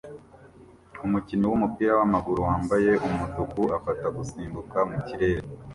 [1.05, 5.45] Umukinnyi wumupira wamaguru wambaye umutuku afata gusimbuka mu kirere